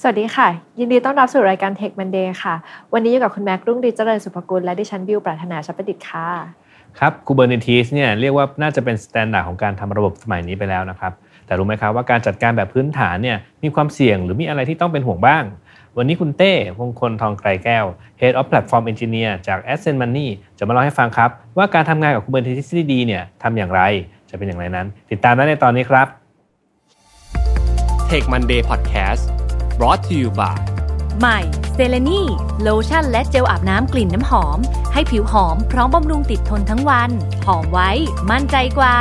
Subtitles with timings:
[0.00, 2.54] สวัสดีค่ะ ยินดีต้อนรับสู่รายการ Tech Monday ค่ะ
[2.94, 6.28] วันนี้อยู่กับคุณแม็กรุ่งดีเจริญสุภกุลและดิฉันบิวปรารถนาชัประดิษฐ์ค่ะ
[6.98, 11.12] ครับ Kubernetes เนี่ยเรียกว่าน่าจะเป็น standard ของการทำระบบสมัยนี้ไปแล้วนะครับ
[11.46, 15.44] แต่รู้ไหมครับว่าการจัดการแบบพื้นฐานเนี่ยมีความเสี่ยงหรือมีอะไรที่ต้องเป็นห่วงบ้าง
[15.96, 17.84] วันนี้คุณเต้มงคลทองไกรแก้ว
[18.20, 23.82] Head of Platform Engineer จาก Ascend Money จะมาเล่าให้ฟังครับ ว่าการทำงานกับ Kubernetes ที่ดีเนี่ยทำอย่างไร
[24.30, 26.06] จะเป็นอย่างไรนั้น ติดตามได้ในตอนนี้ครับ
[28.10, 29.24] Tech Monday Podcast
[29.78, 30.58] brought to you by
[31.20, 31.38] ใหม่
[31.74, 32.20] เซเลนี
[32.62, 34.58] โลชั่นและเจลอาบน้ำกลิ่นน้ำหอม
[34.92, 37.10] ให้ผิวหอมพร้อมบำรุงติดทนทั้งวัน
[37.46, 37.90] หอมไว้
[38.30, 38.96] มั่นใจกว่า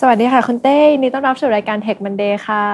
[0.00, 2.64] สวัสดีค่ะ คุณเต้ยินดีต้อนรับสู่รายการ Tech Monday ค่ะ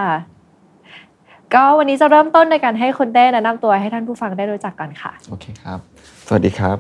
[1.55, 5.79] ก็วันนี้จะเริ่มต้นในการให้คุณเต้แนะนำตัวให้ท่านผู้ฟังได้รู้จักกันค่ะ โอเคครับ
[6.27, 6.77] สวัสดีครับ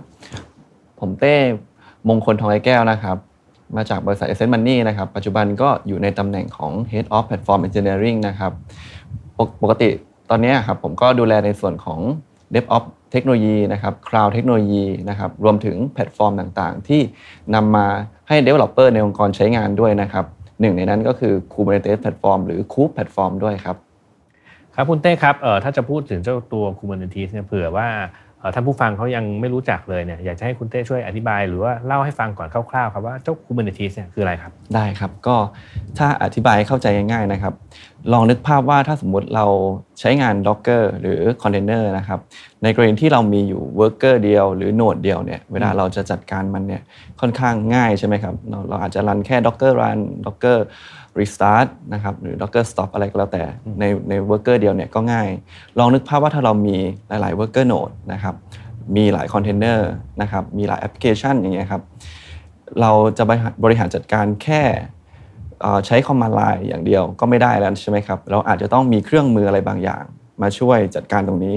[1.00, 1.34] ผมเต้
[2.08, 3.16] มงคลทองไอแก้วนะครับ
[3.76, 8.52] มาจากบริษัท Ascent Money นะครับ ปัจจุบันก็อยู่ในตำแหน่งของ Head of Platform Engineering นะครับ
[9.38, 9.90] ปกปกติ
[10.30, 12.00] ตอนนี้ครับผมก็ดูแลในส่วนของ
[12.54, 17.00] DevOps เทคโนโลยีนะครับ Cloud เทคโนโลยีนะครับ รวมถึงแพลตฟอร์มต่างๆ ที่
[17.54, 17.86] นำมา
[18.28, 20.24] ให้ Developer ในองค์กรใช้งานด้วยนะครับ
[20.60, 23.76] หนึ่งในนั้นก็คือ Kubernetes Platform หรือ Kube Platform ด้วยครับ
[24.74, 27.88] ครับคุณเต้ครับเอ่อถ้าจะพูดถึงเจ้าตัว Kubernetes เนี่ยเผื่อว่า
[28.54, 35.36] ท่านผู้ฟังเขายังไม่รู้จักเลยเนี่ยอยากจะให้คุณเต้ช่วยอธิบาย หรือว่าเล่าให้ฟังก่อนคร่าวๆครับว่าเจ้า Kubernetes เนี่ยคืออะไรครับ ได้ครับก็
[35.98, 37.54] ถ้าอธิบายเข้าใจง่ายๆนะครับ
[38.12, 39.46] ลองนึกภาพว่าถ้าสมมุติเรา
[40.00, 42.20] ใช้งาน Docker หรือ Container นะครับ
[42.62, 46.82] ในกรณีที่เรามีอยู่ Worker เดียว หรือ Node เดียวเนี่ยเวลาเราจะจัดการมันเนี่ย
[47.20, 50.58] ค่อนข้างง่ายใช่ไหมครับเราเราอาจจะรันแค่ Docker run Docker
[51.20, 53.44] restart นะครับหรือ Docker stop อะไรก็แล้วแต่
[53.80, 55.28] ในใน Worker เดียวเนี่ยก็ง่าย
[55.78, 56.76] ลองนึกภาพว่าถ้าเรามี
[57.08, 58.34] หลาย ๆ Worker Node นะครับ
[58.96, 59.80] มีหลาย Container
[60.20, 61.82] นะครับมีหลายแอปพลิเคชันอย่างเงี้ยครับ
[62.80, 64.62] เราจะบริหารบริหารจัดการแค่
[65.60, 70.04] เอ่อใช้คอมมานด์ไลน์อย่างเดียวก็ไม่ได้แล้วใช่ไหมครับ เราอาจจะต้องมีเครื่องมืออะไรบางอย่าง
[70.42, 71.56] มาช่วยจัดการตรงนี้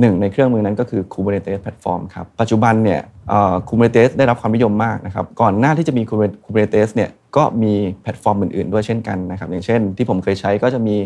[0.00, 6.02] หนึ่งในเครื่องมือนั้นก็คือ Kubernetes Platform ครับ ปัจจุบันเนี่ยเอ่อ Kubernetes ได้รับความนิยมมากนะครับ ก่อนหน้าที่จะมี
[6.44, 10.96] Kubernetes เนี่ย ก็มีแพลตฟอร์มอื่นๆ ด้วยเช่นกันนะครับอย่างเช่น ที่ผมเคยใช้ก็จะมี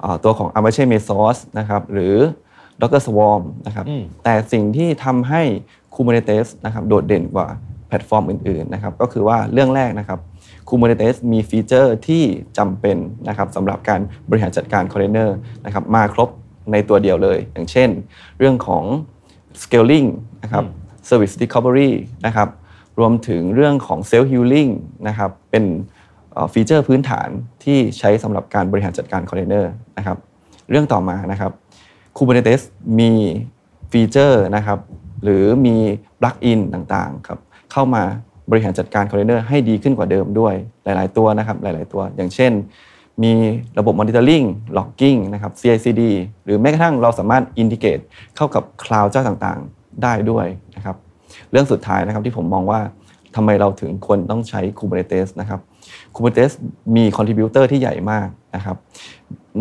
[0.00, 2.14] เอ่อตัวของ Apache Mesos นะครับหรือ
[2.80, 5.42] Docker Swarm นะครับอืมแต่สิ่งที่ทำให้
[5.94, 7.46] Kubernetes นะครับโดดเด่นกว่า
[7.88, 10.18] แพลตฟอร์มอื่นๆนะครับก็คือว่าเรื่องแรกนะครับ
[10.68, 12.22] Kubernetes มี feature ที่
[12.58, 12.96] จำเป็น
[13.28, 16.28] นะครับสำหรับการบริหารจัดการคอนเทนเนอร์นะครับมาครบ
[16.72, 17.88] ในตัวเดียวเลย อย่างเช่น
[18.38, 18.84] เรื่องของ
[19.62, 20.08] scaling
[20.42, 20.64] นะครับ
[21.08, 21.90] service recovery
[22.26, 22.48] นะครับ
[22.98, 24.70] รวมถึงเรื่องของ self healing
[25.08, 25.64] นะครับเป็น
[26.52, 27.28] feature พื้นฐาน
[27.64, 30.18] ที่ใช้สำหรับการบริหารจัดการคอนเทนเนอร์นะครับ
[30.70, 31.52] เรื่องต่อมานะครับ
[32.16, 32.62] Kubernetes
[32.98, 33.12] มี
[33.90, 34.78] feature นะครับ
[35.24, 35.76] หรือมี
[36.20, 37.38] plugin ต่างๆครับ
[37.72, 38.02] เข้ามา
[38.50, 40.54] บริหารจัดการคอนเทนเนอร์ให้ดีขึ้นกว่าเดิมด้วย
[40.84, 42.52] หลาย ๆ ตัวนะครับหลาย ๆ ตัว อย่างเช่น
[43.22, 43.32] มี
[43.78, 44.46] ระบบ monitoring
[44.76, 46.02] logging นะครับ CI/CD
[46.44, 48.04] หรือแม้กระทั่งเราสามารถ integrate
[48.36, 50.46] เข้ากับคลาวด์เจ้าต่างๆ ได้ด้วย
[50.76, 50.96] นะครับ
[51.54, 52.80] เรื่องสุดท้ายนะครับที่ผมมองว่า
[53.36, 55.60] ทำไมเราถึงควรต้องใช้ Kubernetes นะครับ
[56.14, 56.52] Kubernetes
[56.96, 58.76] มี contributor ที่ใหญ่มากนะครับ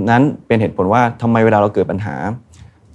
[0.09, 2.16] นั้นเป็นเหตุผลว่าทำไมเวลาเราเกิดปัญหา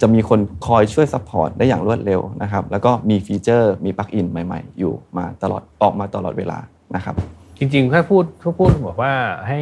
[0.01, 6.57] จะมีคนคอยช่วย support ได้อย่างรวดเร็วนะครับ แล้วก็มี feature มี plugin ใหม่ ๆ อยู่มาตลอดออกมาตลอดเวลา
[6.95, 7.15] นะครับ
[7.57, 9.13] จริงๆถ้าพูดถ้าพูดบอกว่า
[9.47, 9.59] ให้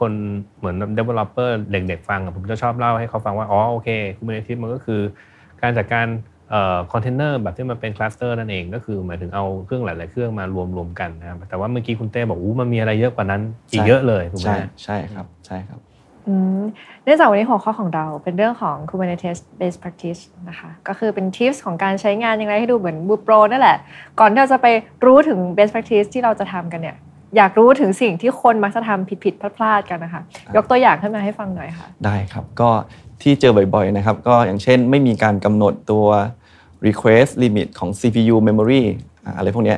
[0.00, 0.12] คน
[0.58, 5.00] เหมือน developer เด็กๆฟังผมจะชอบเล่าให้เขาฟังว่าอ๋อโอเค Kubernetes มันก็คือ
[5.62, 6.06] การจัดการ
[6.92, 13.40] คอนเทนเนอร์แบบที่มันเป็น cluster นั่นเองก็คือหมายถึงเอาเครื่องหลาย ๆ เครื่องมารวมรวมๆกันนะครับแต่ว่าเมื่อกี้คุณเต้บอกอู้มันมีอะไรเยอะกว่านั้น
[13.72, 15.80] อีกใช่เยอะเลยถูกไหมใช่ใช่ครับใช่ครับ
[16.28, 16.62] อืม
[17.04, 23.76] เนื่องจากวันนี้หัวข้อของเราเป็นเรื่องของ Kubernetes Best Practice นะคะก็คือเป็น tips ของการใช้งานยังไงให้ดูเหมือนบูโปรนั่นแหละ
[24.20, 24.66] ก่อนที่เราจะไป
[25.04, 26.96] รู้ถึง Best Practice ที่เราจะทำกันเนี่ย
[27.36, 30.22] อยากรู้ถึงสิ่งที่คนมักจะทำผิดๆพลาดๆกันนะคะ
[30.56, 32.70] ยกตัวอย่างขึ้นมาให้ฟังหน่อยค่ะ ได้ครับก็
[33.22, 36.06] ที่เจอบ่อย ๆ นะครับ ก็อย่างเช่นไม่มีการกำหนดตัว
[36.86, 38.82] request limit ของ CPU memory
[39.24, 39.76] อ่อะไรพวกนี้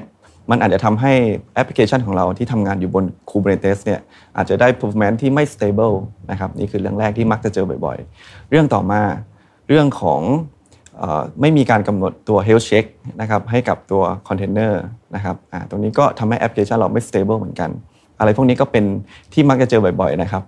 [0.50, 1.12] มันอาจจะทำให้
[1.54, 4.00] แอปพลิเคชันของเราที่ทำงานอยู่บน Kubernetes เนี่ย
[4.36, 5.94] อาจจะได้ performance ที่ไม่ stable
[6.30, 9.02] นะครับนี่คือเรื่องแรกที่มักจะเจอบ่อยๆ เรื่องต่อมา
[9.68, 10.20] เรื่องของ
[11.40, 12.86] ไม่มีการกำหนดตัว health check
[13.20, 14.72] นะครับให้กับตัว container
[15.14, 15.36] นะครับ
[15.70, 17.70] ตรงนี้ก็ทำให้แอปพลิเคชันเราไม่ stable เหมือนกัน
[18.18, 18.84] อะไรพวกนี้ก็เป็น
[19.32, 20.42] ที่มักจะเจอบ่อยๆนะครับ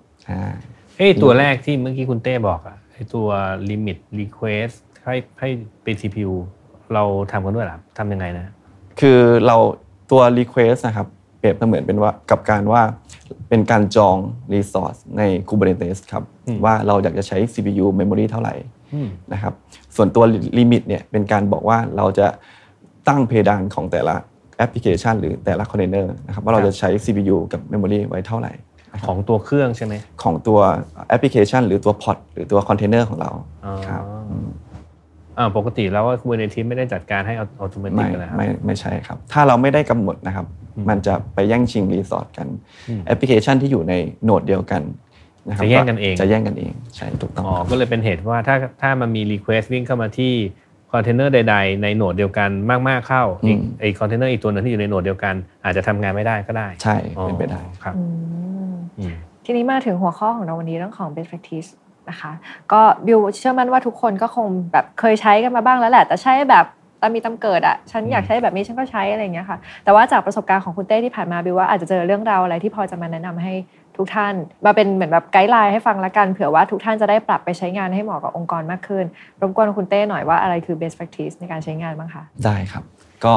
[0.98, 2.76] เอ้ตัวแรกที่เมื่อกี้คุณเต้บอกอะ
[3.14, 3.28] ตัว
[3.68, 5.48] limit request ให้ให้
[5.82, 6.32] เป็น CPU
[6.94, 8.52] เราทำกันด้วยเหรอครับทำยังไงนะ
[9.00, 9.56] คือเรา
[10.10, 11.06] ตัว request นะครับ
[11.38, 12.82] เปรียบเสมือนเป็นว่ากับการว่า
[13.48, 14.16] เป็นการจอง
[14.52, 18.54] resource ใน Kubernetes ครับอืมว่าเราอยากจะใช้ CPU memory เท่าไหร่
[18.94, 19.52] อืมนะครับ
[19.96, 20.24] ส่วนตัว
[20.58, 22.26] limit เนี่ยเป็นการบอกว่าเราจะ
[23.08, 24.14] ตั้งเพดานของแต่ละ
[24.56, 28.52] แอปพลิเคชัน หรือแต่ละ container นะครับว่าเราจะใช้ CPU กับ memory ไว้เท่าไหร่
[29.06, 30.58] ของตัวเครื่องใช่ไหมของตัว
[31.08, 33.30] แอปพลิเคชัน หรือตัว pod หรือตัวคอนเทนเนอร์ของเรา
[33.64, 34.63] อ๋อครับอืมอ่า
[35.56, 40.46] ปกติแล้วว่า Kubernetes ไม่ได้จัดการให้อัตโนมัติไม่กันนะครับไม่ไม่ใช่ครับ ถ้าเราไม่ได้กำหนดนะครับ
[40.76, 42.46] อืมมันจะไปแย่งชิง resource กัน
[42.88, 43.94] อืมแอปพลิเคชันที่อยู่ใน
[44.24, 44.82] node เดียวกัน
[45.48, 50.32] นะครับจะแย่งกันเองจะแย่งกันเองใช่ถูกต้องอ๋อครับก็เลยเป็นเหตุว่าถ้าถ้ามันมี Request วิ่งเข้ามาที่
[50.92, 52.50] คอนเทนเนอร์ใด ๆ ใน node เดียวกัน
[52.88, 55.34] มาก ๆ เข้าอีกไอคอนเทนเนอร์อีกตัวหนึ่งที่อยู่ใน node เดียวกัน
[55.64, 58.02] อาจจะทำงานไม่ได้ก็ได้ ใช่เป็นไปได้อ๋อครับอื
[58.72, 61.68] มอืมทีนี้มาถึงหัวข้อของเราวันนี้เรื่องของ best practice
[62.10, 62.32] นะคะ
[62.72, 66.66] ก็บิวเชื่อมั่นว่าทุกคนก็คงแบบเคยใช้กันมาบ้างแล้วแหละ แต่ใช้แบบ
[67.00, 73.52] ตามมีตามเกิดอะฉันอยากใช้แบบนี้ฉันก็ใช้อะไรอย่างเงี้ยค่ะ แต่ว่าจากประสบการณ์ของคุณเต้ที่ผ่านมาบิวว่าอาจจะเจอเรื่องราวอะไรที่พอจะมาแนะนำให้
[73.96, 74.34] ทุกท่าน
[74.64, 79.04] มาเป็นเหมือนแบบไกด์ไลน์ให้ฟังละกันเผื่อว่าทุกท่านจะได้ปรับไปใช้งานให้เหมาะกับองค์กรมากขึ้น
[79.40, 82.84] รบกวนคุณเต้หน่อยว่าอะไรคือ best practice ในการใช้งานบ้างคะได้ครับ
[83.24, 83.34] ก็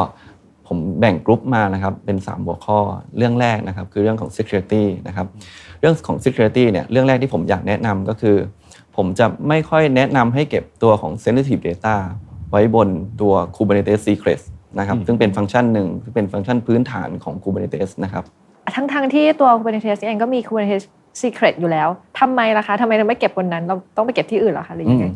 [0.67, 2.79] ผมแบ่งกรุ๊ปมานะครับเป็น 3 หัวข้อ
[3.17, 5.27] เรื่องแรกนะครับคือเรื่องของ security นะครับ
[5.79, 8.35] เรื่องของ security เนี่ยเรื่องแรกที่ผมอยากแนะนำก็คือ
[8.95, 11.95] ผมจะไม่ค่อยแนะนำให้เก็บตัวของ sensitive data
[12.51, 12.89] ไว้บน
[13.21, 14.45] ตัว Kubernetes secrets
[14.79, 18.23] นะครับอืมซึ่งเป็นฟังก์ชันหนึ่งซึ่งเป็นฟังก์ชันพื้นฐานของ Kubernetes นะครับ
[18.75, 20.85] ทั้งทงๆที่ตัว Kubernetes เองก็มี Kubernetes
[21.21, 21.87] Secret อยู่แล้ว
[22.19, 25.11] ทำไมล่ะคะทำไมเราไม่เก็บบนนั้น เราต้องไปเก็บที่อื่นเหรอคะหรือยังไงอืม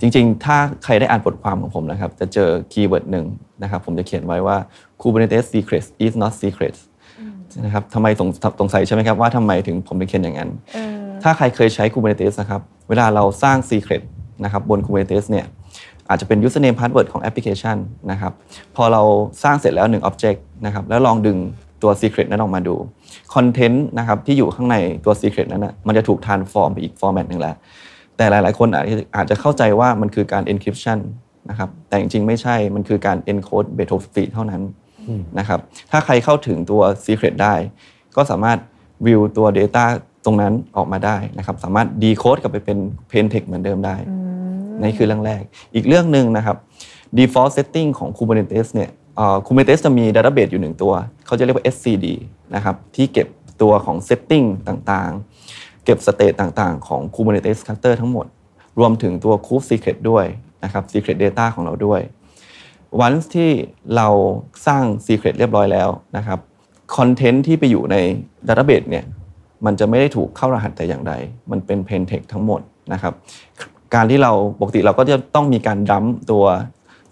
[0.00, 3.26] จริงๆ ถ้าใครได้อ่านบทความของผมนะครับ จะเจอ keyword หนึ่ง
[3.62, 4.56] นะครับ ผมจะเขียนไว้ว่า
[5.00, 6.80] Kubernetes secrets is not secrets
[7.64, 8.28] นะครับทำไมสง
[8.60, 14.02] สงสัยใช่ไหมครับว่าทำไมถึงผมถึงเขียนอย่างนั้นเออถ้าใครเคยใช้ Kubernetes นะครับ เวลาเราสร้าง secret
[14.44, 15.46] นะครับบน Kubernetes เนี่ย
[16.08, 17.76] อาจจะเป็น username password ของแอปพลิเคชัน
[18.10, 18.32] นะครับ
[18.76, 19.02] พอเรา
[19.42, 21.38] สร้างเสร็จแล้ว 1 object นะครับแล้วลองดึง
[21.82, 22.74] ตัว secret นั้นออกมาดู
[23.34, 27.54] content นะครับที่อยู่ข้างในตัว secret นั้นนะมันจะถูก transform ไปอีก format หนึ่งแล้ว
[28.16, 30.98] แต่หลายๆ คนอาจจะอาจจะเข้าใจว่ามันคือการ encryption
[31.50, 34.81] นะครับแต่จริงๆ ไม่ใช่มันคือการ encode battlefield เท่านั้นอืม
[35.38, 35.60] นะครับ
[35.90, 37.54] ถ้าใครเข้าถึงตัว secret ได้
[38.16, 38.58] ก็สามารถ
[39.06, 39.84] view ตัว data
[40.24, 42.78] ตรงนั้นออกมาได้นะครับสามารถ decode กลับไปเป็น
[43.10, 43.96] plain text เหมือนเดิมได้
[44.80, 45.42] นี่คือเรื่องแรก
[45.74, 46.56] อีกเรื่องหนึ่งนะครับ
[47.18, 50.92] default setting ของ Kubernetes เนี่ยเอ่อ Kubernetes จะมี database อยู่หนึ่งตัว
[51.26, 52.06] เขาจะเรียกว่า SCD
[52.54, 53.28] นะครับที่เก็บ
[53.62, 58.26] ตัวของ setting ต่างๆ เก็บ state ต่างๆ ของ Kubernetes cluster ทั้งหมด
[58.78, 60.24] รวมถึงตัว kube secret ด้วย
[60.64, 62.00] นะครับ secret data ของเราด้วย
[63.00, 63.50] วันที่
[63.96, 64.08] เรา
[64.66, 66.38] สร้าง secret เรียบร้อยแล้วนะครับ
[66.96, 67.96] คอนเทนต์ที่ไปอยู่ใน
[68.48, 69.04] database เนี่ย
[69.66, 71.12] มันจะไม่ได้ถูกเข้ารหัสแต่อย่างใด
[71.50, 72.60] มันเป็น plain text ทั้งหมด
[72.92, 73.14] นะครับ
[73.94, 76.44] การที่เราปกติเราก็จะต้องมีการดัมตัว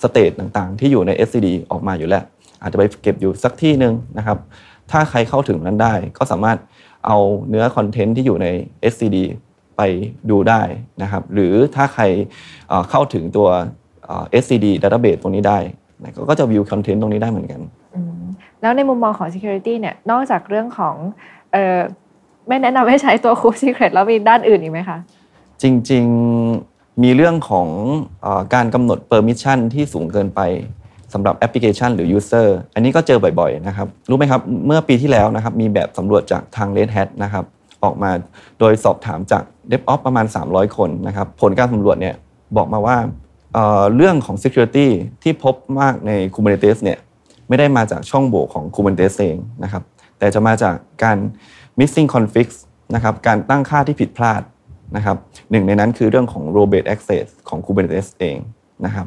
[0.03, 2.25] สเตตต่างๆ ที่อยู่ใน SCD ออกมาอยู่แล้ว
[2.63, 4.39] อาจจะไปเก็บอยู่สักที่หนึ่งนะครับ
[4.91, 6.59] ถ้าใครเข้าถึงนั้นได้ ก็สามารถ
[7.07, 7.19] เอา
[7.49, 8.47] เนื้อคอนเทนต์ที่อยู่ใน
[8.93, 9.17] SCD
[9.77, 9.83] ไป
[10.31, 10.63] ดูได้
[11.03, 12.05] นะครับ หรือถ้าใคร
[12.91, 13.49] เข้าถึงตัว
[14.43, 15.59] SCD database ตรงนี้ได้
[16.03, 17.61] นะก็จะวิวคอนเทนต์ตรงนี้ได้เหมือนกัน
[17.95, 18.23] อืม
[18.63, 20.95] แล้วในมุมมองของ security เนี่ยนอกจากเรื่องของ
[21.53, 21.79] เออ
[22.49, 24.99] ไม่แนะนำให้ใช้ตัว Kube Secret แล้วมีด้านอื่นอีกไหมคะ
[25.63, 27.69] จริงๆมีเรื่องของ
[28.23, 30.41] เออการกำหนด permission ที่สูงเกินไป
[31.15, 37.45] สำหรับแอปพลิเคชันหรือ user อันนี้ก็เจอบ่อยๆนะครับ รู้ไหมครับเมื่อปีที่แล้วนะครับมีแบบสำรวจจากทาง Red Hat นะครับ
[37.85, 38.11] ออกมา
[38.59, 42.15] โดยสอบถามจาก DevOps ประมาณ 300 คนนะครับผลการสำรวจเนี่ย
[42.57, 42.97] บอกมาว่า
[43.95, 44.89] เรื่องของ security
[45.23, 46.99] ที่พบมากใน Kubernetes เนี่ย
[47.49, 49.83] ไม่ได้มาจากช่องโหว่ของ Kubernetes เองนะครับ
[50.19, 50.75] แต่จะมาจาก
[51.05, 51.19] การ
[51.79, 52.57] missing configs
[52.95, 54.43] นะครับการตั้งค่าที่ผิดพลาด
[54.97, 55.17] นะครับ
[55.51, 58.37] หนึ่งในนั้นคือเรื่องของ role based access ของ Kubernetes เอง
[58.87, 59.07] นะครับ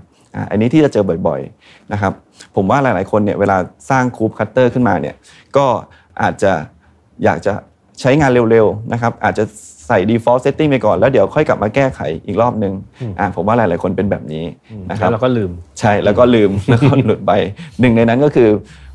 [0.51, 2.13] อันนี้ที่จะเจอบ่อยๆนะครับ
[2.55, 3.57] ผมว่าหลายๆคนเนี่ยเวลา
[3.89, 5.15] สร้าง Kube Cutter ขึ้นมาเนี่ย
[5.57, 5.65] ก็
[6.21, 6.51] อาจจะ
[7.23, 7.53] อยากจะ
[8.01, 9.43] ใช้งานเร็วๆนะครับอาจจะ
[9.87, 12.73] ใส่ default setting ไปก่อนแล้วเดี๋ยวค่อยกลับมาแก้ไขอีกรอบนึง
[13.19, 14.43] อ่าผมว่าหลาย ๆ คนเป็นแบบนี้
[14.89, 17.31] นะคแล้รับวเราก็ลืมใช่แล้วก็ลืมแล้วก็หลุดไป
[17.79, 18.49] หนึ่งในนั้นก็คือ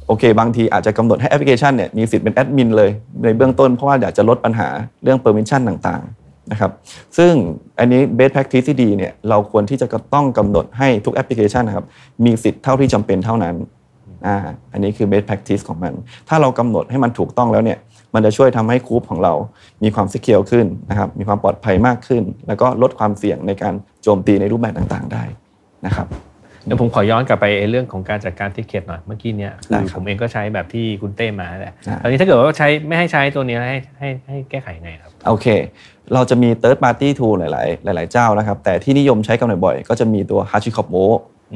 [0.07, 2.91] โอเค บางทีอาจจะกำหนดให้แอปพลิเคชันเนี่ยมีสิทธิ์เป็นแอดมินเลย
[3.25, 4.69] ในเบื้องต้นเพราะว่าอยากจะลดปัญหา
[5.03, 6.71] เรื่อง permission ต่างๆนะครับ
[7.19, 7.33] ซึ่ง
[7.79, 11.87] อันนี้ best practice ที่ดีเนี่ยเราควรที่จะต้องกำหนดให้ทุกแอปพลิเคชันนะครับ
[12.25, 13.55] มีสิทธิ์เท่าที่จำเป็นเท่านั้น
[14.27, 14.37] อ่า
[14.73, 15.93] อันนี้คือ best practice ของมัน
[16.29, 17.79] ถ้าเรากำหนดให้มันถูกต้องแล้วเนี่ย
[18.15, 19.35] มันจะช่วยทำให้ Kube ของเรา
[19.83, 25.25] มีความ secure ขึ้นนะครับมีความปลอดภัยมากขึ้น แล้วก็ลดความเสี่ยงในการโจมตีในรูปแบบต่างๆได้
[25.87, 26.09] นะครับ
[26.65, 35.47] เดี๋ยวผมขอย้อนกลับไปไอ้เรื่องของการจัดการ Secret หน่อยเมื่อกี้เนี่ยได้คือครับผมเองก็ใช้แบบที่คุณเต้มาแหละอ่าตอนนี้ถ้าเกิดว่าใช้ไม่ให้ใช้ตัวนี้แล้วให้ให้ให้แก้ไขยังไงครับโอเค
[36.15, 41.07] เราจะมี third party tool หลาย ๆ หลาย ๆ เจ้านะครับ แต่ที่นิยมใช้กันบ่อยๆก็จะมีตัว HashiCorp Mo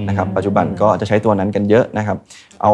[0.09, 2.17] นะครับปัจจุบันก็จะใช้ตัวนั้นกันเยอะนะครับ
[2.63, 2.73] เอา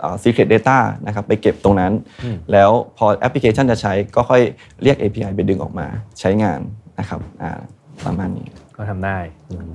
[0.00, 1.92] เอ่อ secret data นะครับไปเก็บตรงนั้น
[2.24, 4.42] อืมแล้วพอแอปพลิเคชันจะใช้ก็ค่อย
[4.82, 5.86] เรียก API ไปดึงออกมา
[6.20, 6.60] ใช้งาน
[6.98, 7.60] นะครับอ่า
[8.06, 9.18] ประมาณนี้ก็ทำได้
[9.50, 9.74] อืม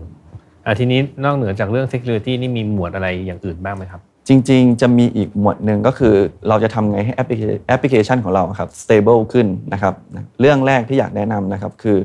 [0.65, 6.15] อะทีนี้นอกเหนือจากเรื่อง security นี่มีหมวดอะไรอย่างอื่นบ้างไหมครับ จริงๆ จะมีอีกหมวดหนึ่งก็คือ
[6.49, 9.93] เราจะทำไงให้แอปพลิเคแอปพลิเคชันของเราครับ stable ขึ้นนะครับ
[10.39, 11.97] เรื่องแรกที่อยากแนะนำนะครับคือ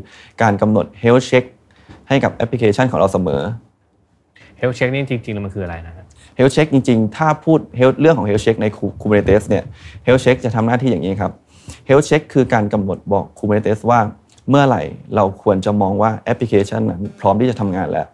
[0.43, 1.45] การกำหนด health check
[2.09, 3.43] ให้กับแอปพลิเคชันของเราเสมอ
[4.61, 6.05] health check นี่จริงๆแล้วมันคืออะไรนะครับ
[6.39, 8.67] health check จริงๆ ถ้าพูด health เรื่องของ health check ใน
[9.01, 9.65] Kubernetes เนี่ย
[10.07, 11.33] health check จะทำหน้าที่อย่างนี้ครับ
[11.89, 14.01] health check คือการกำหนดบอก Kubernetes ว่า
[14.51, 14.83] เมื่อไหร่
[15.17, 18.07] เราควรจะมองว่าแอปพลิเคชันนั้นพร้อมที่จะทำงานแล้ว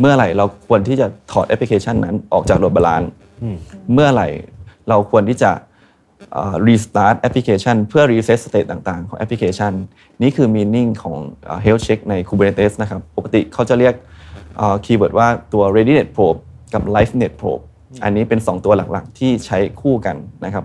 [0.00, 3.10] เมื่อไหร่เราควรที่จะถอดแอปพลิเคชันนั้นออกจาก load balance
[3.42, 3.56] อืม
[3.92, 4.28] เมื่อไหร่
[4.88, 5.50] เราควรที่จะ
[6.32, 9.72] เอ่อ restart แอปพลิเคชันเพื่อ reset state ต่างๆ ของแอปพลิเคชัน
[10.22, 13.94] นี่คือ meaning ของเอ่อ health check ใน Kubernetes นะครับ ปกติเขาจะเรียก
[14.84, 16.38] keyword ว่าตัว readiness probe
[16.74, 17.62] กับ liveness probe
[18.04, 20.64] อันนี้เป็น 2 ตัวหลักๆ ที่ใช้คู่กันนะครับ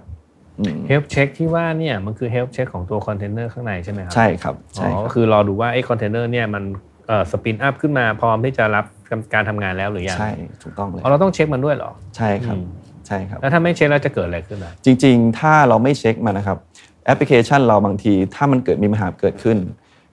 [0.60, 6.64] อืม health check ที่ว่าเนี่ยมันคือ health check ของตัวคอนเทนเนอร์ข้างในใช่ไหมครับ ใช่ครับอ๋ใช่ครับ ก็คือรอดูว่าไอ้คอนเทนเนอร์เนี่ยมัน
[7.08, 8.86] เอ่อ spin up ขึ้นมาพร้อมที่จะรับ
[9.34, 10.32] การทำงานแล้วหรือยังใช่
[10.64, 12.66] ถูกต้องเลยอ๋อเราต้องเช็คมันด้วยเหรอ ใช่ครับอืม
[13.08, 16.58] ใช่ครับแล้วถ้าไม่เช็คแล้วจะเกิดอะไรขึ้นอะจริง ๆ ถ้าเราไม่เช็คมันนะครับ
[17.06, 19.58] แอปพลิเคชันเราบางทีถ้ามันเกิดมีปัญหาเกิดขึ้น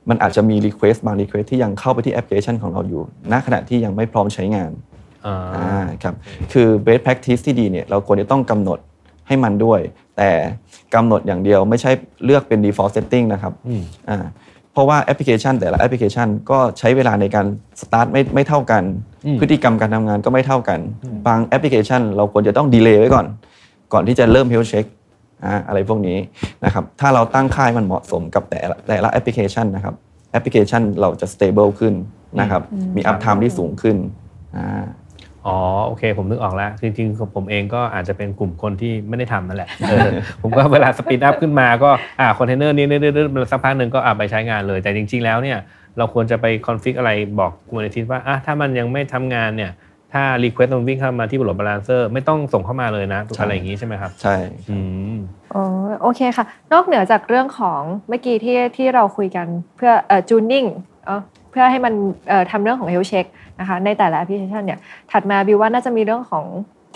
[0.08, 4.70] มันอาจจะมี Request บาง Request ที่ยังเข้าไปที่แอปพลิเคชันของเราอยู่ ณขณะที่ยังไม่พร้อมใช้งาน
[5.26, 6.14] อ่าอ่าครับ
[6.52, 8.78] คือ best practice ที่ดีเนี่ยเราควรจะต้องกำหนด
[9.28, 9.80] ให้มันด้วย
[10.16, 10.30] แต่
[10.94, 11.90] กำหนดอย่างเดียวไม่ใช่
[12.24, 14.18] เลือกเป็น default setting นะครับอืมอ่า
[14.72, 17.46] เพราะว่าแอปพลิเคชันแต่ละแอปพลิเคชันก็ใช้เวลาในการ
[17.80, 18.82] สตาร์ทไม่ไม่เท่ากัน
[19.26, 20.80] อืมพฤติกรรมการทำงานก็ไม่เท่ากัน
[21.26, 23.26] บางแอปพลิเคชัน เราควรจะต้อง delay ไว้ก่อน
[23.92, 24.97] ก่อนที่จะเริ่ม health check อ่า
[25.68, 26.18] อะไรพวกนี้
[26.64, 29.94] นะครับถ้าเราตั้งค่าให้มันเหมาะสมกับแต่ละแต่ละแอปพลิเคชันนะครับ
[30.32, 31.94] แอปพลิเคชันเราจะ stable ขึ้น
[32.40, 32.62] นะครับ
[32.96, 33.96] มี uptime ที่สูงขึ้น
[34.56, 34.84] อ่า
[35.46, 40.08] อ๋อโอเค ผมนึกออกแล้ว จริงๆผมเองก็อาจจะเป็นกลุ่มคนที่ไม่ได้ทำนั่นแหละเออ
[40.42, 41.90] ผมก็เวลา spin up ขึ้นมาก็
[42.20, 45.58] อ่าคอนเทนเนอร์นี้เรื่อยๆสักพักหนึ่งก็อ่าไปใช้งานเลย แต่จริง ๆ แล้วเนี่ย
[45.98, 49.70] เราควรจะไป config อะไรบอกกูในทีว่าอะถ้ามันยังไม่ทำงานเนี่ย
[50.12, 54.34] ถ้า Request มันวิ่งเข้ามาที่ load balancer ไม่ต้องส่งเข้ามาเลยนะใช่อะไรอย่างนี้ใช่ไหมครับ ใช่
[54.70, 54.76] อื
[55.14, 55.16] ม
[55.54, 55.62] อ๋อ
[56.02, 59.46] โอเคค่ะ นอกเหนือจากเรื่องของเมื่อกี้ที่ที่เราคุยกัน
[59.76, 60.64] เพื่อเอ่อ tuning
[61.04, 61.94] เอ่อเพื่อให้มัน
[62.28, 63.26] เอ่อทำเรื่องของ health check
[63.60, 64.78] นะคะในแต่ละแอปพลิเคชันเนี่ย
[65.12, 66.44] ถัดมาบิวว่าน่าจะมีเรื่องของ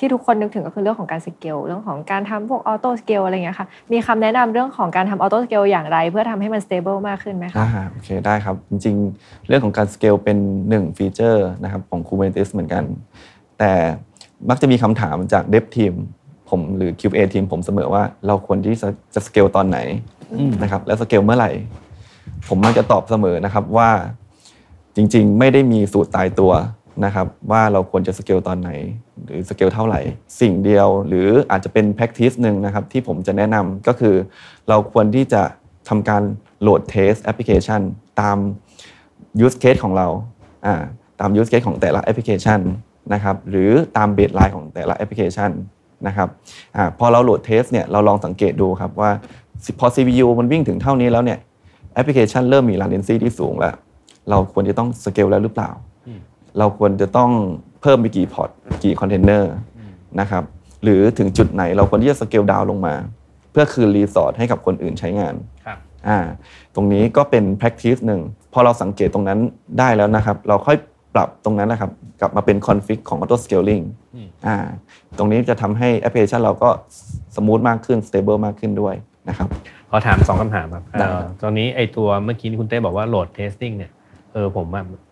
[0.02, 12.50] ที่ทุกคนนึกถึงก็คือเรื่องของการสเกลเรื่องของการทำพวก auto scale อะไรเงี้ยค่ะมีคำแนะนำเรื่องของการทำ auto scale อย่างไร เพื่อทำให้มัน stable มากขึ้นไหมคะอ่าโอเคได้ครับ จริงๆ เรื่องของการสเกลเป็นหนึ่ง feature นะครับของ Kubernetes
[12.52, 12.84] เหมือนกัน
[13.58, 13.72] แต่
[14.48, 15.94] มักจะมีคำถามจาก Dev Team
[16.48, 19.78] ผมหรือ QA Team ผมเสมอว่าเราควรที่จะจะสเกลตอนไหน
[20.62, 21.50] นะครับแล้วสเกลเมื่อไหร่
[22.48, 23.90] ผมมักจะตอบเสมอนะครับว่า
[24.96, 26.52] จริง ๆ ไม่ได้มีสูตรตายตัว
[27.04, 28.70] นะครับว่าเราควรจะสเกลตอนไหน
[29.24, 30.00] หรือสเกลเท่าไหร่
[30.40, 34.14] สิ่งเดียวหรืออาจจะเป็น practice หนึ่งนะครับที่ผมจะแนะนำก็คือ
[34.68, 35.42] เราควรที่จะ
[35.88, 36.22] ทำการ
[36.62, 37.80] load test แอปพลิเคชัน
[38.20, 38.38] ตาม
[39.44, 40.08] use case ของเรา
[41.20, 42.60] ตาม use case ของแต่ละแอปพลิเคชัน
[43.14, 45.50] นะครับหรือตาม baseline ของแต่ละแอปพลิเคชัน
[46.06, 46.28] นะครับ
[46.76, 49.10] อพอเรา load test เนี่ยเราลองสังเกตดูครับว่า
[49.78, 51.38] พอ CPU มันวิ่งถึงเท่านี้แล้วเนี่ย
[51.94, 53.74] แอปพลิเคชันเริ่มมี latency ที่สูงแล้ว
[54.30, 55.70] เราควรจะต้องสเกลแล้วหรือเปล่า
[56.58, 57.30] เราควรจะต้อง
[57.82, 58.50] เพิ่มไปกี่ pod
[58.84, 59.52] กี่คอนเทนเนอร์
[60.20, 60.44] นะครับ
[60.82, 62.94] หรือถึงจุดไหนเราควรที่จะ scale down ลงมา
[63.52, 65.34] เพื่อคืน resource ให้กับคนอื่นใช้งาน
[65.66, 65.78] ครับ
[66.08, 66.18] อ่า
[66.74, 68.20] ตรงนี้ก็เป็น practice หนึ่ง
[68.52, 69.38] พอเราสังเกตตรงนั้น
[69.78, 70.76] ได้แล้วนะครับ เราค่อย
[71.14, 71.90] ปรับตรงนั้นนะครับ
[72.20, 74.56] กลับมาเป็น config ของ auto scaling อืมอ่า
[75.18, 76.68] ตรงนี้จะทำให้แอปพลิเคชันเราก็
[77.36, 78.94] smooth มากขึ้น stable มากขึ้นด้วย
[79.28, 79.48] นะครับ
[79.90, 83.90] ขอถามสองคำถามครับได้เอ่อครับตอนนี้ไอตัวเมื่อกี้ที่คุณเต้บอกว่า load testing เนี่ย
[84.32, 84.84] เออผมอะ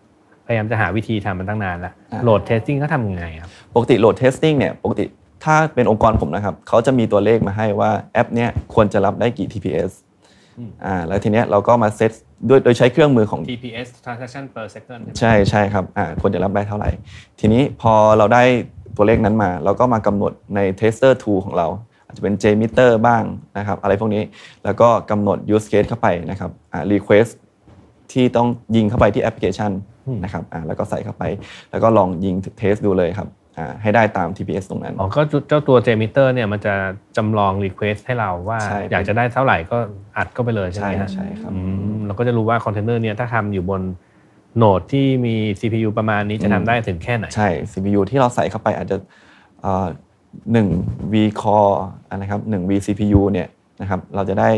[0.51, 1.93] ยายามจะหาวิธีทำมันตั้งนานแล้ว
[2.23, 5.05] load testing เขาทำยังไงครับปกติ load testing เนี่ยปกติ
[5.43, 9.91] ถ้าเป็นองค์กรผมนะครับเขาจะมีตัวเลขมาให้ว่าแอปเนี้ยควรจะรับได้กี่ TPS
[10.57, 12.11] อืมอ่าแล้วทีเนี้ยเราก็มาเซต
[12.49, 16.89] ด้วยโดยใช้เครื่องมือของ TPS transaction per second ใช่ใช่ครับอ่าควรจะรับได้เท่าไหร่
[17.39, 18.43] ทีนี้พอเราได้
[18.97, 21.67] ตัวเลขนั้นมา เราก็มากำหนดใน tester tool ของเรา
[22.05, 23.23] อาจจะเป็น JMeter บ้าง
[23.57, 24.23] นะครับอะไรพวกนี้
[24.63, 27.31] แล้วก็กำหนด use case เข้าไปนะครับอ่า request
[28.11, 29.90] ที่ต้องยิงเข้าไปที่แอปพลิเคชันอืม
[30.23, 31.23] นะครับอ่าแล้วก็ใส่เข้าไป
[31.71, 36.73] แล้วก็ลองยิง test ดูเลยครับอ่าให้ได้ตาม TPS ตรงนั้นอ๋อก็เจ้าตัว JMeter เนี่ยมันจะ
[37.17, 39.77] จำลอง request ให้เราว่าใช่อยากจะได้เท่าไหร่ก็
[40.17, 41.57] อัดเข้าไปเลยใช่ไหมครับ ใช่ฮะใช่ครับอื
[41.95, 43.81] มเราก็จะรู้ว่าคอนเทนเนอร์เนี่ยถ้าทำอยู่บน
[44.57, 48.97] node ที่มี CPU ประมาณนี้จะทำได้ถึงแค่ไหน ใช่ CPU ที่เราใส่เข้าไปอาจจะ
[49.61, 49.87] เอ่อ
[50.51, 50.67] หนึ่ง
[51.13, 51.73] V core
[52.09, 53.47] อะนะครับหนึ่ง V CPU เนี่ย
[53.81, 54.49] นะครับเราจะได้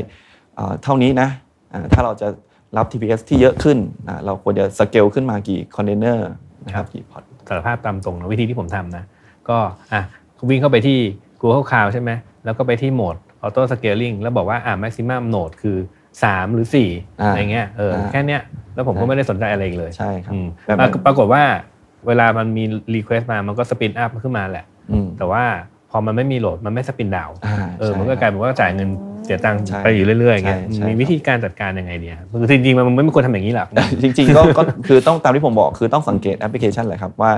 [0.55, 1.29] เอ่อเท่านี้นะ
[1.73, 2.27] อ่าถ้าเราจะ
[2.77, 3.77] รับ TPS ที่เยอะขึ้น
[4.07, 6.29] อ่าเราควรจะสเกลขึ้นมากี่คอนเทนเนอร์
[6.65, 9.03] นะครับกี่ pod สารภาพตามตรงนะวิธีที่ผมทำนะ
[9.49, 9.57] ก็
[9.93, 10.01] อะ
[10.49, 10.97] วิ่งเข้าไปที่
[11.41, 12.11] Google Cloud ใช่ไหม
[12.45, 13.15] แล้วก็ไปที่โหมด
[13.45, 15.77] Auto Scaling แล้วบอกว่าอะ maximum node คือ
[16.21, 16.75] 3 หรือ 4
[17.21, 18.41] อ่าอะไรเงี้ยเอออ่าแค่เนี้ย
[18.75, 21.43] แล้วผมก็ใช่ไม่ได้สนใจอะไรอีกเลยใช่ครับอืมแบบปรากฏปรากฏว่า
[22.07, 22.63] เวลามันมี
[22.95, 25.43] request มา มันก็ spin up ขึ้นมาแหละอืมแต่ว่า
[25.91, 28.89] พพอมันไม่มีโหลด มันไม่สปินดาวอ่าเออใช่มันก็กลายเป็นว่าจ่ายเงิน
[29.25, 33.67] เสียตังค์ใช่ไปอยู่เรื่อยๆอย่างเงี้ยใช่ใช่มีวิธีการจัดการยังไงดีครับคือจริงๆมันไม่ควรทำอย่างนี้หรอก
[34.03, 37.31] จริงๆก็ก็คือต้องตามที่ผมบอกคือต้องสังเกตแอปพลิเคชันแหละครับว่า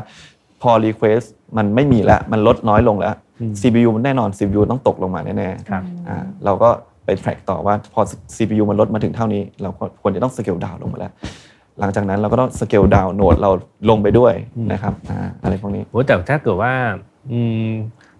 [0.61, 1.25] พอ Request
[1.57, 6.69] มันไม่มีแล้วมันลดน้อยลงแล้วอืม CPU มันแน่นอน CPU ต้องตกลงมาแน่ๆครับอ่าเราก็
[7.05, 8.01] ไป track ต่อว่าพอ
[8.35, 11.13] CPU มันลดมาถึงเท่านี้ เราก็ควรจะต้อง scale down ลงมาแล้ว
[11.79, 13.49] หลังจากนั้นเราก็ต้อง scale down node เรา
[13.89, 14.33] ลงไปด้วย
[14.71, 16.73] นะครับอ่าอะไรพวกนี้โอ้แต่ถ้าเกิดว่า
[17.31, 17.67] อืม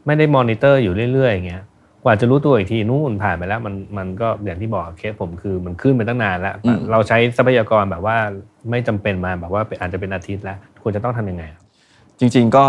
[0.06, 1.64] ไม่ได้มอนิเตอร์อยู่เรื่อยๆอย่างเงี้ย
[2.06, 8.18] กว่าจะรู้ตัวอีกทีนู่นผ่านไปแล้ว มันมันก็อย่างที่บอกเคสผมคือมันขึ้นไปตั้งนานแล้วอืมเราใช้ทรัพยากรแบบว่า
[8.70, 11.64] ไม่จำเป็นมาแบบว่าอาจจะเป็นอาทิตย์แล้วควรจะต้องทำยังไงครับ
[12.20, 12.66] จริง ๆก็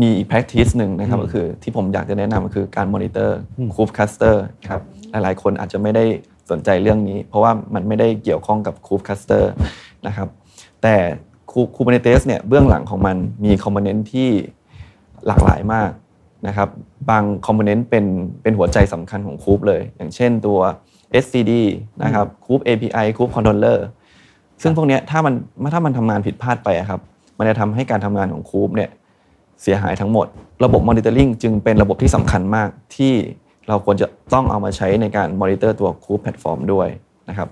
[0.00, 6.04] มีอีก practice หนึ่งนะครับอืมก็คือที่ผมอยากจะแนะนำก็คือการ monitor อืม Kube cluster ครับหลายๆ คนอาจจะไม่ได้
[6.50, 9.50] สนใจเรื่องนี้ เพราะว่ามันไม่ได้เกี่ยวข้องกับ Kube cluster
[10.06, 10.28] นะครับ
[10.82, 10.96] แต่
[11.76, 14.28] คูเ e เ e สเนี่ยเบื้องหลังของมันมี component ที่
[15.26, 15.90] หลากหลายมาก
[16.46, 16.68] นะครับ
[17.10, 18.04] บาง component เป็น
[18.42, 20.58] เป็นหัวใจสำคัญของ Kube เลย อย่างเช่นตัว
[21.22, 21.52] etcd
[22.02, 23.78] นะครับ Kube API Kube Controller
[24.62, 25.34] ซึ่งพวกเนี้ยถ้ามัน
[25.74, 27.00] ถ้ามันทำงานผิดพลาดไปอะครับ
[27.38, 28.90] มันจะทำให้การทำงานของ Kube เนี่ย
[29.62, 30.26] เสียหายทั้งหมด
[30.64, 33.14] ระบบ Monitoring จึงเป็นระบบที่สำคัญมากที่
[33.68, 36.88] เราควรจะต้องเอามาใช้ในการ monitor ตัว Kube แพลตฟอร์มด้วย
[37.28, 37.48] นะครับ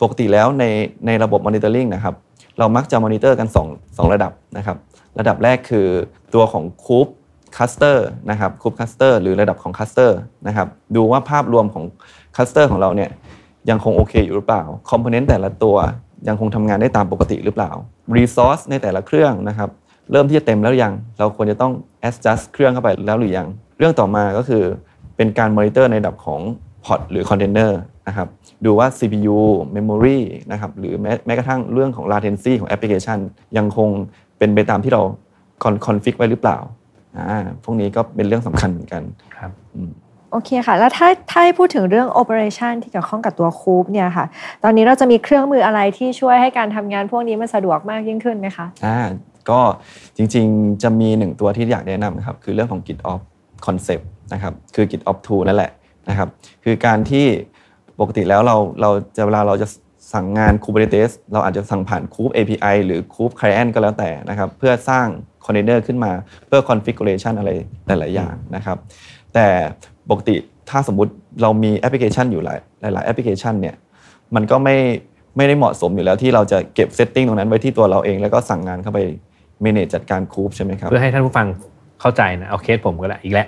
[0.00, 0.64] ปกติแล้วใน
[1.06, 2.14] ในระบบ Monitoring นะครับ
[2.58, 4.76] เรามักจะ monitor กัน2งระดับนะครับ
[5.18, 5.86] ระดับแรกคือ
[6.34, 7.06] ตัวของ Kube
[7.56, 11.84] cluster นะครับ Kube cluster หรือระดับของ cluster นะครับดูว่าภาพรวมของ
[12.36, 13.10] cluster ของเราเนี่ย
[13.70, 15.76] ยังคงโอเคอยู่หรือเปล่า component แต่ละตัว
[16.28, 17.70] ยังคงทำงานได้ตามปกติหรือเปล่า
[18.16, 19.70] Resource ในแต่ละเครื่องนะครับ
[20.12, 21.72] เริ่มที่จะเต็มแล้วหรือยัง เราควรจะต้อง
[22.08, 23.48] adjust เครื่องเข้าไปแล้วหรือยัง
[23.78, 24.62] เรื่องต่อมาก็คือ
[25.16, 26.40] เป็นการ monitor ในระดับของ
[26.84, 27.72] pod หรือ container
[28.08, 28.28] นะครับ
[28.64, 29.38] ดูว่า CPU
[29.76, 30.18] memory
[30.52, 33.18] นะครับหรือแม้แม้กระทั่งเรื่องของ latency ของแอปพลิเคชัน
[33.56, 33.88] ยังคง
[34.38, 35.02] เป็นไปตามที่เรา
[35.86, 36.58] config ไว้หรือเปล่า
[37.18, 39.02] อ่าพวกนี้ก็เป็นเรื่องสำคัญเหมือนกัน
[39.36, 39.50] ครับ
[40.32, 44.26] โอเคค่ะ แล้วถ้าถ้าให้พูดถึงเรื่อง operation ที่เกี่ยวข้องกับตัวคูปเนี่ยค่ะ
[44.64, 48.98] ตอนนี้เราจะมีเครื่องมืออะไรที่ช่วยให้การทำงานพวกนี้มันสะดวกมากยิ่งขึ้นไหมคะอ่า
[49.50, 49.60] ก็
[50.16, 53.22] จริงๆจะมีหนึ่งตัวที่อยากแนะนำนะครับ คือเรื่องของ Git Off
[53.66, 55.70] Concept นะครับคือ Git Off Tool นั่นแหละ
[56.08, 56.28] นะครับ
[56.64, 57.26] คือการที่
[58.00, 59.66] ปกติแล้วเราเราจะเวลาเราจะ
[60.12, 65.06] สั่งงาน Kubernetes เราอาจจะสั่งผ่าน Kube API หรือ Kube Client ก็แล้วแต่นะครับ เพื่อสร้าง
[65.46, 66.12] container ขึ้นมา
[66.46, 67.50] เพื่อ configuration อะไร
[67.86, 68.76] หลาย ๆ อย่างนะครับ
[69.34, 69.46] แต่
[70.10, 70.36] ปกติ
[70.70, 73.74] ถ้าสมมุติเรามีแอปพลิเคชันอยู่หลายหลายๆแอปพลิเคชันเนี่ย
[74.34, 74.76] มันก็ไม่
[75.36, 79.00] ไม่ได้เหมาะสมอยู่แล้วที่เราจะเก็บ setting ตรงนั้นไว้ที่ตัวเราเอง แล้วก็สั่งงานเข้าไป
[79.64, 81.48] manage จัดการ Kube ใช่ไหมครับเพื่อให้ท่านผู้ฟัง
[82.00, 83.46] เข้าใจนะเอาเคสผมก็แล้วอีกแล้ว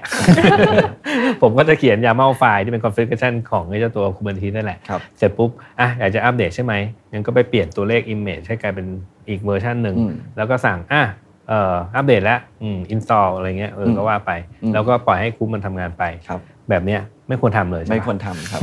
[1.43, 6.75] ผมก็จะเขียน YAML ไฟล์ที่เป็น configuration ของไอ้เจ้าตัว Kubernetes นั่นแหละครับเสร็จปุ๊บอะอยากจะอัปเดตใช่ไหม
[7.13, 8.87] งั้นก็ไปเปลี่ยนตัวเลข image ให้กลายเป็น
[9.29, 11.03] อีกเวอร์ชันหนึ่งอืมแล้วก็สั่งอะ
[11.49, 14.33] เอ่ออัปเดตแล้วอืม install อะไรเงี้ยเอออืมก็ว่าไป
[14.63, 18.61] อืมแล้วก็ปล่อยให้ Kube มันทำงานไปครับแบบเนี้ยไม่ควรทำเลยใช่ไหมไม่ควรทำครับ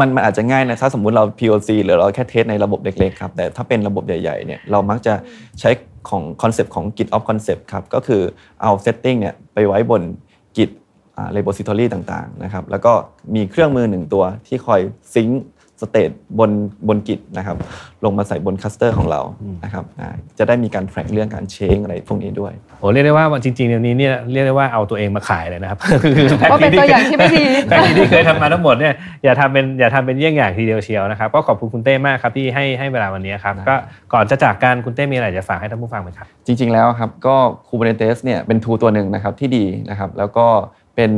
[0.00, 5.14] มันมันอาจจะง่ายนะถ้าสมมุติเรา POC หรือเราแค่ test ในระบบเล็กๆครับแต่ถ้าเป็นระบบใหญ่ๆเนี่ยเรามักจะ
[5.60, 5.70] ใช้
[6.10, 8.22] ของ concept ของ GitOps Concept ครับก็คือ
[8.62, 10.02] เอา setting เนี่ยไปไว้บน
[10.56, 10.70] Git
[11.16, 12.92] อ่า repository ต่างๆนะครับแล้วก็
[13.34, 14.80] มีเครื่องมือหนึ่งตัวที่คอย
[15.14, 15.28] sync
[15.80, 16.50] state บน
[16.88, 17.56] บน Git นะครับ
[18.04, 19.20] ลงมาใส่บน cluster ของเรา
[19.64, 20.08] นะครับอ่า
[20.38, 25.78] จะได้มีการ track เรื่องการ change อะไรพวกนี้ด้วยโอ้เรียกได้ว่าจริงๆเดี๋ยวนี้เนี่ยเรียกได้ว่าเอาตัวเองมาขายเลยนะครับ
[26.50, 33.74] ว่าเป็นตัวอย่างที่ไม่ดีแพทที่เคยทำมาทั้งหมดเนี่ยอย่าทำเป็นอย่าทำเป็นเยี่ยงอย่างทีเดียวเชียวนะครับก็ขอบคุณคุณเต้มากครับที่ให้ให้เวลาวันนี้ครับก็
[34.12, 37.36] ก่อนจะจากกันคุณเต้มีอะไรจะฝากให้ท่านผู้ฟังไหมครับจริง ๆแล้วครับก็
[37.68, 40.46] Kubernetes เนี่ยเป็นทูตัวหนึ่งนะครับที่ดีนะครับแล้วก็
[40.96, 41.12] เป็น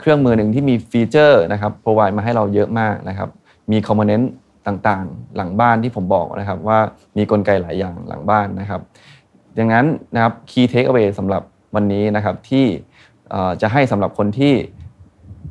[0.00, 3.28] เครื่องมือหนึ่งที่มีฟีเจอร์นะครับ provide มาให้เราเยอะมากนะครับ
[3.72, 4.30] มีคอมโพเนนต์
[4.66, 6.78] ต่างๆ หลังบ้านที่ผมบอกนะครับว่า
[7.16, 8.80] มีกลไกหลายอย่างหลังบ้านนะครับ
[9.58, 11.42] ดังนั้นนะครับ key takeaway สำหรับ
[11.74, 12.66] วันนี้นะครับที่
[13.60, 14.54] จะให้สำหรับคนที่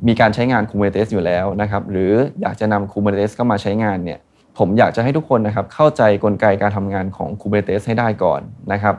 [0.06, 4.18] มีการใช้งาน Kubernetes อยู่แล้วนะครับ หรืออยากจะนำ Kubernetes เข้ามาใช้งานเนี่ย
[4.58, 8.40] ผมอยากจะให้ทุกคนนะครับเข้าใจกลไกการทำงานของ Kubernetes ให้ได้ก่อน
[8.72, 8.94] นะครับ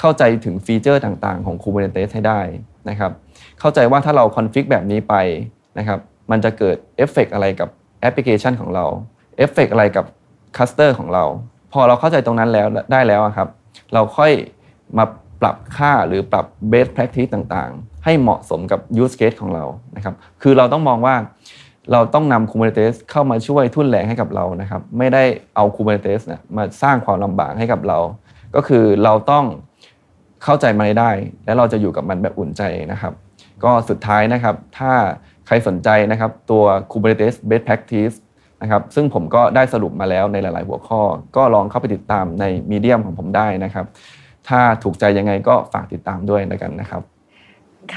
[0.00, 2.40] เข้าใจถึง feature ต่างๆของ Kubernetes ให้ได้
[2.88, 3.12] นะครับ
[3.64, 5.14] เข้าใจว่าถ้าเรา config แบบนี้ไป
[5.78, 6.00] นะครับ
[6.30, 7.68] มันจะเกิดเอฟเฟกอะไรกับ
[8.00, 8.84] แอปพลิเคชันของเรา
[9.36, 10.04] เอฟเฟกอะไรกับ
[10.56, 11.24] cluster ของเรา
[11.72, 13.48] พอเราเข้าใจตรงนั้นแล้วได้แล้วครับ
[13.94, 14.32] เราค่อย
[14.98, 15.04] มา
[15.40, 19.64] ปรับค่าหรือปรับ best practice ต่างๆ ให้เหมาะสมกับ use case ของเรา
[19.96, 21.14] นะครับคือเราต้องมองว่า
[21.92, 25.22] เราต้องนำ Kubernetes เข้ามาช่วยทุ่นแรงให้กับเรานะครับ ไม่ได้
[25.56, 27.98] เอา Kubernetes นะมาสร้างความลำบากให้กับเรา
[28.54, 29.44] ก็คือเราต้อง
[30.44, 31.10] เข้าใจมันได้
[31.44, 33.12] และเราจะอยู่กับมันแบบอุ่นใจนะครับ
[33.64, 34.92] ก็สุดท้ายนะครับ ถ้า
[35.46, 38.16] ใครสนใจนะครับ ตัว Kubernetes best practice
[38.62, 41.00] นะครับ ซึ่งผมก็ได้สรุปมาแล้วในหลาย ๆ หัวข้อ
[41.36, 43.86] ก็ลองเข้าไปติดตามในมีเดียมของผมได้นะครับ
[44.48, 47.13] ถ้าถูกใจยังไงก็ฝากติดตามด้วยแล้วกันนะครับ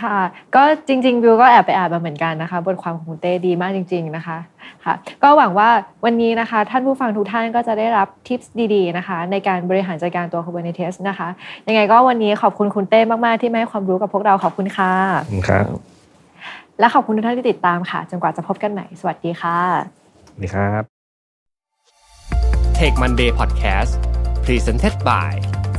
[0.01, 0.17] ค่ะ
[0.55, 4.37] ก็จริงๆบิวก็แอบไปอ่านมาเหมือนกันนะคะ บทความของคุณเต้ดีมากจริง ๆนะคะ
[4.85, 5.69] ค่ะ ก็หวังว่า
[6.05, 11.27] วันนี้นะคะ ท่านผู้ฟังทุกท่านก็จะได้รับทิปส์ดีๆนะคะ ในการบริหารจัดการตัว Kubernetes นะคะ
[11.67, 14.91] ยังไงก็วันนี้ขอบคุณคุณเต้มากๆ ที่มาให้ความรู้กับพวกเราขอบคุณค่ะ
[15.47, 15.65] ครับ
[16.79, 19.59] และขอบคุณทุกท่านที่ติดตามค่ะจนกว่าจะพบกันใหม่ สวัสดีค่ะ
[20.27, 20.83] สวัสดีครับ
[22.79, 23.91] Tech Monday Podcast
[24.45, 25.56] Presented by